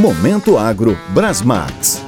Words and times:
Momento 0.00 0.56
Agro 0.56 0.96
Brasmax. 1.08 2.00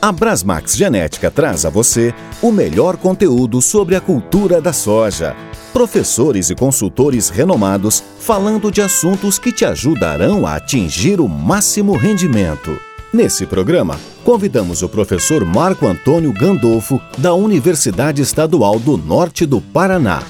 A 0.00 0.12
Brasmax 0.12 0.76
Genética 0.76 1.28
traz 1.28 1.66
a 1.66 1.70
você 1.70 2.14
o 2.40 2.52
melhor 2.52 2.96
conteúdo 2.96 3.60
sobre 3.60 3.96
a 3.96 4.00
cultura 4.00 4.60
da 4.60 4.72
soja. 4.72 5.34
Professores 5.72 6.50
e 6.50 6.54
consultores 6.54 7.30
renomados 7.30 8.00
falando 8.20 8.70
de 8.70 8.80
assuntos 8.80 9.40
que 9.40 9.50
te 9.50 9.64
ajudarão 9.64 10.46
a 10.46 10.54
atingir 10.54 11.20
o 11.20 11.28
máximo 11.28 11.96
rendimento. 11.96 12.78
Nesse 13.12 13.44
programa, 13.44 13.98
convidamos 14.22 14.82
o 14.82 14.88
professor 14.88 15.44
Marco 15.44 15.84
Antônio 15.84 16.32
Gandolfo, 16.32 17.00
da 17.18 17.34
Universidade 17.34 18.22
Estadual 18.22 18.78
do 18.78 18.96
Norte 18.96 19.44
do 19.44 19.60
Paraná. 19.60 20.22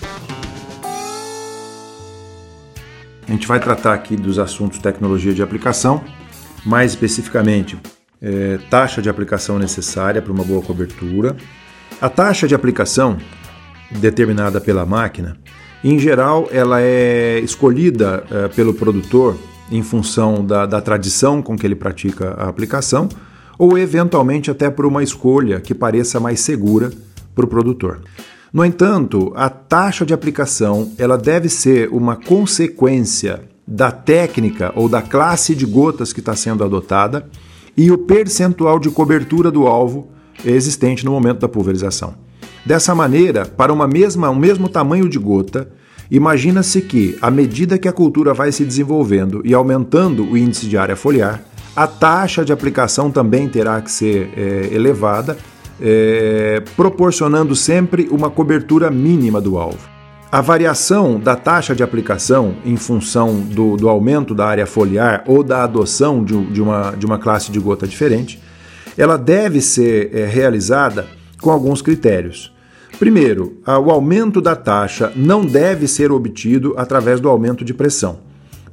A 3.28 3.30
gente 3.30 3.46
vai 3.46 3.60
tratar 3.60 3.92
aqui 3.92 4.16
dos 4.16 4.38
assuntos 4.38 4.78
tecnologia 4.78 5.34
de 5.34 5.42
aplicação, 5.42 6.02
mais 6.64 6.92
especificamente 6.92 7.78
é, 8.20 8.58
taxa 8.70 9.02
de 9.02 9.08
aplicação 9.08 9.58
necessária 9.58 10.22
para 10.22 10.32
uma 10.32 10.44
boa 10.44 10.62
cobertura. 10.62 11.36
A 12.00 12.08
taxa 12.08 12.46
de 12.46 12.54
aplicação 12.54 13.18
determinada 13.90 14.60
pela 14.60 14.86
máquina, 14.86 15.36
em 15.82 15.98
geral, 15.98 16.48
ela 16.52 16.80
é 16.80 17.40
escolhida 17.40 18.24
é, 18.30 18.48
pelo 18.48 18.72
produtor 18.72 19.36
em 19.70 19.82
função 19.82 20.44
da, 20.44 20.66
da 20.66 20.80
tradição 20.80 21.42
com 21.42 21.56
que 21.56 21.66
ele 21.66 21.74
pratica 21.74 22.34
a 22.34 22.48
aplicação, 22.48 23.08
ou 23.58 23.78
eventualmente 23.78 24.50
até 24.50 24.70
por 24.70 24.86
uma 24.86 25.02
escolha 25.02 25.60
que 25.60 25.74
pareça 25.74 26.20
mais 26.20 26.40
segura 26.40 26.90
para 27.34 27.44
o 27.44 27.48
produtor. 27.48 28.00
No 28.52 28.64
entanto, 28.64 29.32
a 29.34 29.48
taxa 29.48 30.04
de 30.04 30.12
aplicação 30.12 30.92
ela 30.98 31.16
deve 31.16 31.48
ser 31.48 31.88
uma 31.90 32.16
consequência 32.16 33.40
da 33.66 33.90
técnica 33.90 34.72
ou 34.74 34.88
da 34.88 35.00
classe 35.00 35.54
de 35.54 35.64
gotas 35.64 36.12
que 36.12 36.20
está 36.20 36.34
sendo 36.34 36.64
adotada 36.64 37.28
e 37.76 37.90
o 37.90 37.98
percentual 37.98 38.78
de 38.78 38.90
cobertura 38.90 39.50
do 39.50 39.66
alvo 39.66 40.08
existente 40.44 41.04
no 41.04 41.12
momento 41.12 41.40
da 41.40 41.48
pulverização. 41.48 42.14
Dessa 42.64 42.94
maneira, 42.94 43.44
para 43.44 43.72
uma 43.72 43.88
mesma, 43.88 44.30
um 44.30 44.36
mesmo 44.36 44.68
tamanho 44.68 45.08
de 45.08 45.18
gota, 45.18 45.68
imagina-se 46.10 46.80
que, 46.80 47.16
à 47.20 47.30
medida 47.30 47.78
que 47.78 47.88
a 47.88 47.92
cultura 47.92 48.32
vai 48.34 48.52
se 48.52 48.64
desenvolvendo 48.64 49.42
e 49.44 49.54
aumentando 49.54 50.24
o 50.24 50.36
índice 50.36 50.66
de 50.66 50.76
área 50.76 50.96
foliar, 50.96 51.42
a 51.74 51.86
taxa 51.86 52.44
de 52.44 52.52
aplicação 52.52 53.10
também 53.10 53.48
terá 53.48 53.80
que 53.80 53.90
ser 53.90 54.30
é, 54.36 54.68
elevada 54.72 55.36
é, 55.80 56.62
proporcionando 56.76 57.56
sempre 57.56 58.08
uma 58.10 58.30
cobertura 58.30 58.90
mínima 58.90 59.40
do 59.40 59.58
alvo. 59.58 59.91
A 60.32 60.40
variação 60.40 61.20
da 61.20 61.36
taxa 61.36 61.74
de 61.74 61.82
aplicação 61.82 62.56
em 62.64 62.74
função 62.78 63.38
do, 63.38 63.76
do 63.76 63.86
aumento 63.86 64.34
da 64.34 64.46
área 64.46 64.66
foliar 64.66 65.22
ou 65.26 65.42
da 65.42 65.62
adoção 65.62 66.24
de, 66.24 66.42
de, 66.46 66.62
uma, 66.62 66.92
de 66.92 67.04
uma 67.04 67.18
classe 67.18 67.52
de 67.52 67.60
gota 67.60 67.86
diferente, 67.86 68.42
ela 68.96 69.18
deve 69.18 69.60
ser 69.60 70.08
é, 70.10 70.24
realizada 70.24 71.06
com 71.38 71.50
alguns 71.50 71.82
critérios. 71.82 72.50
Primeiro, 72.98 73.58
o 73.66 73.90
aumento 73.90 74.40
da 74.40 74.56
taxa 74.56 75.12
não 75.14 75.44
deve 75.44 75.86
ser 75.86 76.10
obtido 76.10 76.72
através 76.78 77.20
do 77.20 77.28
aumento 77.28 77.62
de 77.62 77.74
pressão, 77.74 78.20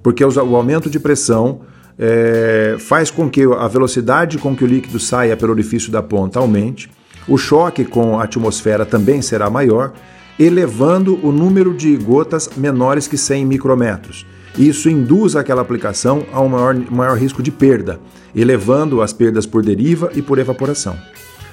porque 0.01 0.23
o 0.23 0.55
aumento 0.55 0.89
de 0.89 0.97
pressão 0.97 1.59
é, 1.97 2.77
faz 2.79 3.11
com 3.11 3.29
que 3.29 3.43
a 3.43 3.67
velocidade 3.67 4.37
com 4.37 4.55
que 4.55 4.63
o 4.63 4.67
líquido 4.67 4.97
saia 4.97 5.35
pelo 5.35 5.51
orifício 5.51 5.91
da 5.91 6.01
ponta 6.01 6.39
aumente 6.39 6.89
o 7.27 7.37
choque 7.37 7.85
com 7.85 8.17
a 8.19 8.23
atmosfera 8.23 8.85
também 8.85 9.21
será 9.21 9.49
maior, 9.49 9.93
elevando 10.39 11.19
o 11.21 11.31
número 11.31 11.73
de 11.73 11.97
gotas 11.97 12.49
menores 12.55 13.07
que 13.07 13.17
100 13.17 13.45
micrometros. 13.45 14.25
Isso 14.57 14.89
induz 14.89 15.35
aquela 15.35 15.61
aplicação 15.61 16.25
a 16.31 16.41
um 16.41 16.49
maior, 16.49 16.75
maior 16.89 17.17
risco 17.17 17.43
de 17.43 17.51
perda, 17.51 17.99
elevando 18.33 19.01
as 19.01 19.11
perdas 19.11 19.45
por 19.45 19.61
deriva 19.63 20.09
e 20.15 20.21
por 20.21 20.39
evaporação. 20.39 20.93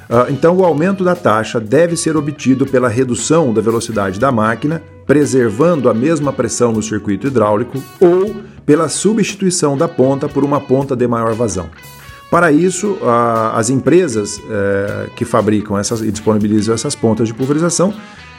Uh, 0.08 0.30
então, 0.30 0.56
o 0.56 0.64
aumento 0.64 1.02
da 1.02 1.16
taxa 1.16 1.58
deve 1.58 1.96
ser 1.96 2.16
obtido 2.16 2.64
pela 2.64 2.88
redução 2.88 3.52
da 3.52 3.60
velocidade 3.60 4.20
da 4.20 4.30
máquina, 4.30 4.80
preservando 5.04 5.90
a 5.90 5.94
mesma 5.94 6.32
pressão 6.32 6.70
no 6.70 6.82
circuito 6.82 7.26
hidráulico, 7.26 7.82
ou 8.00 8.36
pela 8.64 8.88
substituição 8.88 9.76
da 9.76 9.88
ponta 9.88 10.28
por 10.28 10.44
uma 10.44 10.60
ponta 10.60 10.94
de 10.94 11.06
maior 11.08 11.34
vazão. 11.34 11.68
Para 12.30 12.50
isso, 12.50 12.98
a, 13.02 13.56
as 13.56 13.70
empresas 13.70 14.40
é, 14.50 15.08
que 15.14 15.24
fabricam 15.24 15.78
essas 15.78 16.00
e 16.02 16.10
disponibilizam 16.10 16.74
essas 16.74 16.94
pontas 16.94 17.28
de 17.28 17.34
pulverização 17.34 17.94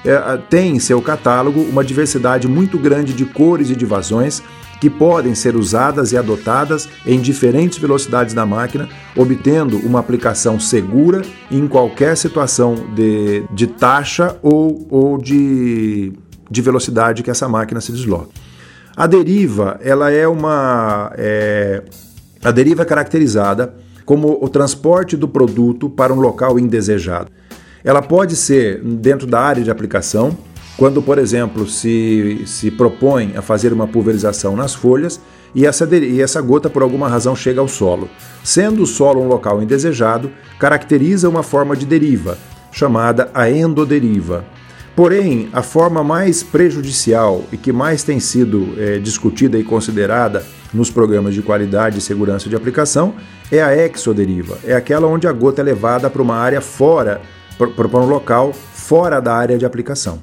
é, 0.07 0.37
têm 0.49 0.77
em 0.77 0.79
seu 0.79 1.01
catálogo 1.01 1.61
uma 1.61 1.83
diversidade 1.83 2.47
muito 2.47 2.77
grande 2.77 3.13
de 3.13 3.25
cores 3.25 3.69
e 3.69 3.75
de 3.75 3.85
vazões 3.85 4.41
que 4.79 4.89
podem 4.89 5.35
ser 5.35 5.55
usadas 5.55 6.11
e 6.11 6.17
adotadas 6.17 6.87
em 7.05 7.19
diferentes 7.19 7.77
velocidades 7.77 8.33
da 8.33 8.45
máquina, 8.45 8.87
obtendo 9.15 9.77
uma 9.79 9.99
aplicação 9.99 10.59
segura 10.59 11.23
em 11.51 11.67
qualquer 11.67 12.15
situação 12.15 12.75
de, 12.95 13.43
de 13.51 13.67
taxa 13.67 14.37
ou, 14.41 14.87
ou 14.89 15.17
de, 15.17 16.13
de 16.49 16.61
velocidade 16.61 17.23
que 17.23 17.31
essa 17.31 17.49
máquina 17.49 17.81
se 17.81 17.91
desloca. 17.91 18.29
A 18.95 19.07
deriva 19.07 19.79
ela 19.83 20.09
é 20.09 20.27
uma 20.27 21.11
é, 21.17 21.83
a 22.43 22.51
deriva 22.51 22.83
é 22.83 22.85
caracterizada 22.85 23.73
como 24.05 24.37
o 24.41 24.47
transporte 24.47 25.17
do 25.17 25.27
produto 25.27 25.89
para 25.89 26.13
um 26.13 26.19
local 26.19 26.57
indesejado. 26.57 27.29
Ela 27.87 28.01
pode 28.01 28.35
ser 28.35 28.81
dentro 28.83 29.25
da 29.25 29.39
área 29.39 29.63
de 29.63 29.71
aplicação, 29.71 30.37
quando, 30.75 31.01
por 31.01 31.17
exemplo, 31.17 31.65
se, 31.65 32.41
se 32.45 32.69
propõe 32.69 33.31
a 33.37 33.41
fazer 33.41 33.71
uma 33.71 33.87
pulverização 33.87 34.57
nas 34.57 34.75
folhas 34.75 35.21
e 35.55 35.65
essa, 35.65 35.87
e 35.95 36.21
essa 36.21 36.41
gota, 36.41 36.69
por 36.69 36.81
alguma 36.81 37.07
razão, 37.07 37.33
chega 37.33 37.61
ao 37.61 37.67
solo. 37.69 38.09
Sendo 38.43 38.83
o 38.83 38.85
solo 38.85 39.21
um 39.21 39.27
local 39.29 39.63
indesejado, 39.63 40.29
caracteriza 40.59 41.29
uma 41.29 41.41
forma 41.41 41.77
de 41.77 41.85
deriva, 41.85 42.37
chamada 42.73 43.31
a 43.33 43.49
endoderiva. 43.49 44.43
Porém, 44.93 45.47
a 45.53 45.61
forma 45.61 46.03
mais 46.03 46.43
prejudicial 46.43 47.45
e 47.53 47.57
que 47.57 47.71
mais 47.71 48.03
tem 48.03 48.19
sido 48.19 48.73
é, 48.77 48.97
discutida 48.97 49.57
e 49.57 49.63
considerada 49.63 50.45
nos 50.73 50.91
programas 50.91 51.33
de 51.33 51.41
qualidade 51.41 51.99
e 51.99 52.01
segurança 52.01 52.49
de 52.49 52.55
aplicação 52.57 53.15
é 53.49 53.63
a 53.63 53.73
exoderiva, 53.73 54.57
é 54.65 54.75
aquela 54.75 55.07
onde 55.07 55.25
a 55.25 55.31
gota 55.31 55.61
é 55.61 55.63
levada 55.63 56.09
para 56.09 56.21
uma 56.21 56.35
área 56.35 56.59
fora, 56.59 57.21
para 57.57 57.99
um 57.99 58.05
local 58.05 58.53
fora 58.53 59.19
da 59.19 59.33
área 59.33 59.57
de 59.57 59.65
aplicação. 59.65 60.21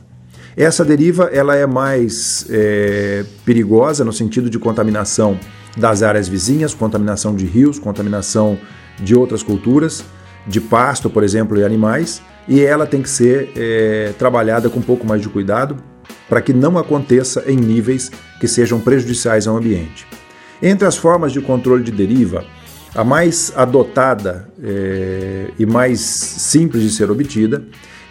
Essa 0.56 0.84
deriva 0.84 1.24
ela 1.32 1.56
é 1.56 1.66
mais 1.66 2.46
é, 2.48 3.24
perigosa 3.44 4.04
no 4.04 4.12
sentido 4.12 4.48
de 4.48 4.58
contaminação 4.58 5.38
das 5.76 6.02
áreas 6.02 6.28
vizinhas, 6.28 6.72
contaminação 6.72 7.34
de 7.34 7.44
rios, 7.44 7.78
contaminação 7.78 8.56
de 9.02 9.16
outras 9.16 9.42
culturas, 9.42 10.04
de 10.46 10.60
pasto, 10.60 11.10
por 11.10 11.24
exemplo, 11.24 11.58
e 11.58 11.64
animais, 11.64 12.22
e 12.46 12.60
ela 12.60 12.86
tem 12.86 13.02
que 13.02 13.10
ser 13.10 13.50
é, 13.56 14.12
trabalhada 14.16 14.70
com 14.70 14.78
um 14.78 14.82
pouco 14.82 15.06
mais 15.06 15.20
de 15.20 15.28
cuidado 15.28 15.76
para 16.28 16.40
que 16.40 16.52
não 16.52 16.78
aconteça 16.78 17.42
em 17.46 17.56
níveis 17.56 18.10
que 18.40 18.46
sejam 18.46 18.78
prejudiciais 18.78 19.46
ao 19.46 19.56
ambiente. 19.56 20.06
Entre 20.62 20.86
as 20.86 20.96
formas 20.96 21.32
de 21.32 21.40
controle 21.40 21.82
de 21.82 21.90
deriva, 21.90 22.44
a 22.94 23.02
mais 23.02 23.52
adotada 23.56 24.48
é, 24.62 25.50
e 25.58 25.66
mais 25.66 26.00
simples 26.00 26.82
de 26.82 26.90
ser 26.90 27.10
obtida 27.10 27.64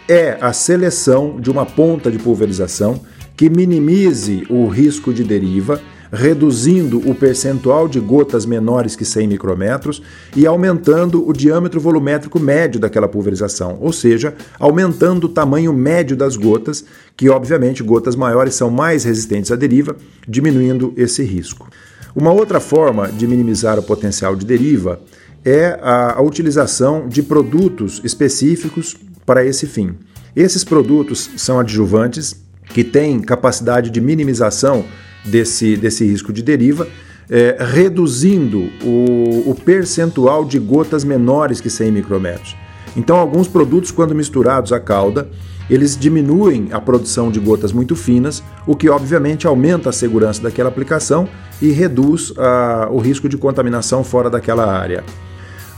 é 0.06 0.36
a 0.40 0.52
seleção 0.52 1.40
de 1.40 1.50
uma 1.50 1.64
ponta 1.64 2.10
de 2.10 2.18
pulverização 2.18 3.00
que 3.34 3.48
minimize 3.48 4.46
o 4.50 4.66
risco 4.68 5.12
de 5.12 5.24
deriva, 5.24 5.80
reduzindo 6.12 6.98
o 7.10 7.14
percentual 7.14 7.88
de 7.88 7.98
gotas 7.98 8.44
menores 8.44 8.94
que 8.94 9.04
100 9.04 9.26
micrômetros 9.26 10.02
e 10.36 10.46
aumentando 10.46 11.26
o 11.26 11.32
diâmetro 11.32 11.80
volumétrico 11.80 12.38
médio 12.38 12.78
daquela 12.78 13.08
pulverização, 13.08 13.78
ou 13.80 13.92
seja, 13.92 14.34
aumentando 14.60 15.24
o 15.24 15.30
tamanho 15.30 15.72
médio 15.72 16.16
das 16.16 16.36
gotas, 16.36 16.84
que 17.16 17.28
obviamente 17.30 17.82
gotas 17.82 18.14
maiores 18.14 18.54
são 18.54 18.70
mais 18.70 19.02
resistentes 19.02 19.50
à 19.50 19.56
deriva, 19.56 19.96
diminuindo 20.28 20.92
esse 20.96 21.24
risco. 21.24 21.68
Uma 22.14 22.32
outra 22.32 22.60
forma 22.60 23.08
de 23.08 23.26
minimizar 23.26 23.76
o 23.78 23.82
potencial 23.82 24.36
de 24.36 24.46
deriva 24.46 25.00
é 25.44 25.78
a, 25.82 26.18
a 26.18 26.22
utilização 26.22 27.08
de 27.08 27.22
produtos 27.22 28.00
específicos 28.04 28.96
para 29.26 29.44
esse 29.44 29.66
fim. 29.66 29.96
Esses 30.36 30.62
produtos 30.62 31.30
são 31.36 31.58
adjuvantes 31.58 32.36
que 32.68 32.84
têm 32.84 33.20
capacidade 33.20 33.90
de 33.90 34.00
minimização 34.00 34.84
desse, 35.24 35.76
desse 35.76 36.04
risco 36.04 36.32
de 36.32 36.42
deriva, 36.42 36.86
é, 37.28 37.56
reduzindo 37.58 38.70
o, 38.82 39.50
o 39.50 39.54
percentual 39.54 40.44
de 40.44 40.58
gotas 40.58 41.02
menores 41.02 41.60
que 41.60 41.70
100 41.70 41.90
micrômetros. 41.90 42.56
Então, 42.96 43.16
alguns 43.16 43.48
produtos, 43.48 43.90
quando 43.90 44.14
misturados 44.14 44.72
à 44.72 44.78
calda, 44.78 45.28
eles 45.68 45.96
diminuem 45.96 46.68
a 46.72 46.80
produção 46.80 47.30
de 47.30 47.40
gotas 47.40 47.72
muito 47.72 47.96
finas, 47.96 48.42
o 48.66 48.76
que 48.76 48.88
obviamente 48.88 49.46
aumenta 49.46 49.90
a 49.90 49.92
segurança 49.92 50.42
daquela 50.42 50.68
aplicação 50.68 51.28
e 51.60 51.70
reduz 51.70 52.30
uh, 52.30 52.90
o 52.90 52.98
risco 52.98 53.28
de 53.28 53.36
contaminação 53.36 54.04
fora 54.04 54.28
daquela 54.28 54.66
área. 54.66 55.04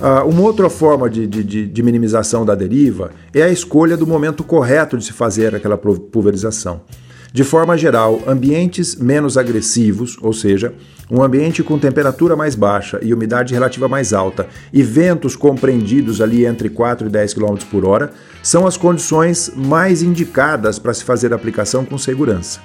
Uh, 0.00 0.28
uma 0.28 0.42
outra 0.42 0.68
forma 0.68 1.08
de, 1.08 1.26
de, 1.26 1.66
de, 1.66 1.82
minimização 1.82 2.44
da 2.44 2.54
deriva 2.54 3.12
é 3.32 3.42
a 3.42 3.48
escolha 3.48 3.96
do 3.96 4.06
momento 4.06 4.44
correto 4.44 4.98
de 4.98 5.04
se 5.04 5.12
fazer 5.12 5.54
aquela 5.54 5.78
pulverização. 5.78 6.82
De 7.32 7.44
forma 7.44 7.76
geral, 7.76 8.22
ambientes 8.26 8.96
menos 8.96 9.36
agressivos, 9.36 10.16
ou 10.20 10.32
seja, 10.32 10.72
um 11.10 11.22
ambiente 11.22 11.62
com 11.62 11.78
temperatura 11.78 12.34
mais 12.34 12.54
baixa 12.54 12.98
e 13.02 13.12
umidade 13.12 13.54
relativa 13.54 13.88
mais 13.88 14.12
alta 14.12 14.48
e 14.72 14.82
ventos 14.82 15.36
compreendidos 15.36 16.20
ali 16.20 16.46
entre 16.46 16.68
4 16.68 17.06
e 17.06 17.10
10 17.10 17.34
km 17.34 17.56
por 17.70 17.84
hora, 17.84 18.12
são 18.42 18.66
as 18.66 18.76
condições 18.76 19.52
mais 19.54 20.02
indicadas 20.02 20.78
para 20.78 20.94
se 20.94 21.04
fazer 21.04 21.32
a 21.32 21.36
aplicação 21.36 21.84
com 21.84 21.98
segurança. 21.98 22.60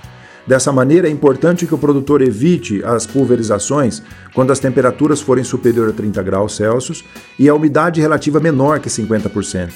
Dessa 0.45 0.71
maneira, 0.71 1.07
é 1.07 1.11
importante 1.11 1.67
que 1.67 1.75
o 1.75 1.77
produtor 1.77 2.21
evite 2.21 2.83
as 2.83 3.05
pulverizações 3.05 4.01
quando 4.33 4.51
as 4.51 4.59
temperaturas 4.59 5.21
forem 5.21 5.43
superiores 5.43 5.93
a 5.93 5.97
30 5.97 6.23
graus 6.23 6.55
Celsius 6.55 7.03
e 7.37 7.47
a 7.47 7.53
umidade 7.53 8.01
relativa 8.01 8.39
menor 8.39 8.79
que 8.79 8.89
50% 8.89 9.69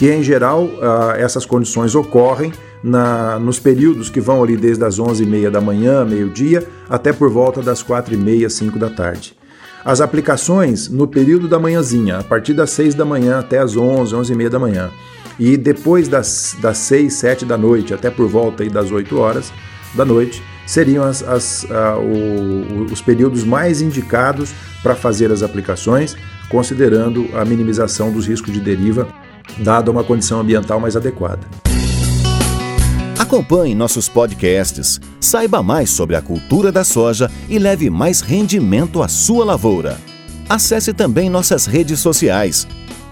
que 0.00 0.10
em 0.10 0.22
geral 0.22 0.64
uh, 0.64 1.10
essas 1.18 1.44
condições 1.44 1.94
ocorrem 1.94 2.54
na, 2.82 3.38
nos 3.38 3.58
períodos 3.58 4.08
que 4.08 4.18
vão 4.18 4.42
ali 4.42 4.56
desde 4.56 4.82
as 4.82 4.98
11h30 4.98 5.50
da 5.50 5.60
manhã, 5.60 6.06
meio-dia, 6.06 6.66
até 6.88 7.12
por 7.12 7.28
volta 7.28 7.60
das 7.60 7.84
4h30, 7.84 8.48
5 8.48 8.78
da 8.78 8.88
tarde. 8.88 9.36
As 9.84 10.00
aplicações 10.00 10.88
no 10.88 11.06
período 11.06 11.46
da 11.46 11.58
manhãzinha, 11.58 12.16
a 12.16 12.24
partir 12.24 12.54
das 12.54 12.70
6 12.70 12.94
da 12.94 13.04
manhã 13.04 13.40
até 13.40 13.58
as 13.58 13.76
11, 13.76 14.14
11h30 14.14 14.48
da 14.48 14.58
manhã, 14.58 14.90
e 15.38 15.54
depois 15.58 16.08
das, 16.08 16.56
das 16.62 16.78
6, 16.78 17.12
7 17.12 17.44
da 17.44 17.58
noite 17.58 17.92
até 17.92 18.08
por 18.08 18.26
volta 18.26 18.64
das 18.70 18.90
8 18.90 19.18
horas 19.18 19.52
da 19.94 20.06
noite, 20.06 20.42
seriam 20.66 21.04
as, 21.04 21.22
as, 21.22 21.64
uh, 21.64 22.00
o, 22.00 22.84
os 22.90 23.02
períodos 23.02 23.44
mais 23.44 23.82
indicados 23.82 24.54
para 24.82 24.94
fazer 24.94 25.30
as 25.30 25.42
aplicações, 25.42 26.16
considerando 26.48 27.28
a 27.34 27.44
minimização 27.44 28.10
dos 28.10 28.26
riscos 28.26 28.50
de 28.50 28.60
deriva 28.60 29.06
dada 29.60 29.90
uma 29.90 30.02
condição 30.02 30.40
ambiental 30.40 30.80
mais 30.80 30.96
adequada. 30.96 31.46
Acompanhe 33.18 33.74
nossos 33.74 34.08
podcasts, 34.08 35.00
saiba 35.20 35.62
mais 35.62 35.90
sobre 35.90 36.16
a 36.16 36.22
cultura 36.22 36.72
da 36.72 36.82
soja 36.82 37.30
e 37.48 37.58
leve 37.58 37.88
mais 37.88 38.20
rendimento 38.20 39.02
à 39.02 39.08
sua 39.08 39.44
lavoura. 39.44 39.98
Acesse 40.48 40.92
também 40.92 41.30
nossas 41.30 41.64
redes 41.66 42.00
sociais, 42.00 42.66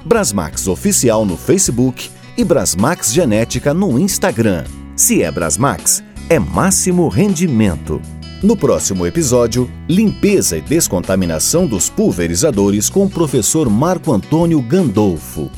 Brasmax 0.05 0.67
Oficial 0.67 1.25
no 1.25 1.37
Facebook 1.37 2.11
e 2.37 2.43
Brasmax 2.43 3.13
Genética 3.13 3.73
no 3.73 3.99
Instagram. 3.99 4.65
Se 4.97 5.23
é 5.23 5.31
Brasmax, 5.31 6.03
é 6.29 6.39
máximo 6.39 7.07
rendimento. 7.09 8.01
No 8.43 8.57
próximo 8.57 9.07
episódio, 9.07 9.71
limpeza 9.89 10.57
e 10.57 10.61
descontaminação 10.61 11.67
dos 11.67 11.89
pulverizadores 11.91 12.89
com 12.89 13.05
o 13.05 13.11
professor 13.11 13.69
Marco 13.69 14.13
Antônio 14.13 14.61
Gandolfo. 14.63 15.51